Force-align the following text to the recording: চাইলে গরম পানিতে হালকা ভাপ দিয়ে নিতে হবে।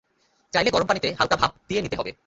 চাইলে 0.53 0.69
গরম 0.71 0.87
পানিতে 0.87 1.09
হালকা 1.19 1.35
ভাপ 1.35 1.51
দিয়ে 1.67 1.81
নিতে 1.81 1.95
হবে। 1.99 2.11